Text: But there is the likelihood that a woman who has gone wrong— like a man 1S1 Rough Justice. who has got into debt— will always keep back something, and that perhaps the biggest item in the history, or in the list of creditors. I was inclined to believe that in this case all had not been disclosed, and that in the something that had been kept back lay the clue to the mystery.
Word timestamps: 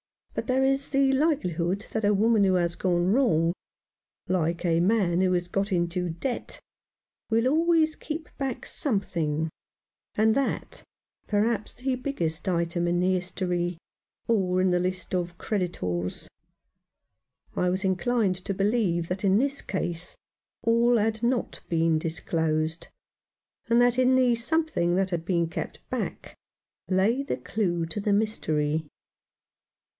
But 0.33 0.47
there 0.47 0.63
is 0.63 0.89
the 0.89 1.11
likelihood 1.11 1.85
that 1.91 2.05
a 2.05 2.13
woman 2.13 2.43
who 2.45 2.55
has 2.55 2.73
gone 2.73 3.11
wrong— 3.11 3.53
like 4.27 4.65
a 4.65 4.79
man 4.79 4.79
1S1 4.79 4.89
Rough 4.89 5.09
Justice. 5.09 5.23
who 5.27 5.33
has 5.33 5.47
got 5.49 5.71
into 5.73 6.09
debt— 6.09 6.59
will 7.29 7.47
always 7.47 7.95
keep 7.95 8.29
back 8.39 8.65
something, 8.65 9.51
and 10.15 10.33
that 10.33 10.83
perhaps 11.27 11.75
the 11.75 11.93
biggest 11.95 12.49
item 12.49 12.87
in 12.87 12.99
the 12.99 13.11
history, 13.11 13.77
or 14.27 14.59
in 14.59 14.71
the 14.71 14.79
list 14.79 15.13
of 15.13 15.37
creditors. 15.37 16.27
I 17.55 17.69
was 17.69 17.83
inclined 17.83 18.37
to 18.37 18.53
believe 18.55 19.07
that 19.09 19.23
in 19.23 19.37
this 19.37 19.61
case 19.61 20.17
all 20.63 20.97
had 20.97 21.21
not 21.21 21.59
been 21.69 21.99
disclosed, 21.99 22.87
and 23.69 23.79
that 23.81 23.99
in 23.99 24.15
the 24.15 24.33
something 24.33 24.95
that 24.95 25.11
had 25.11 25.25
been 25.25 25.47
kept 25.47 25.87
back 25.91 26.33
lay 26.87 27.21
the 27.21 27.37
clue 27.37 27.85
to 27.87 27.99
the 27.99 28.13
mystery. 28.13 28.87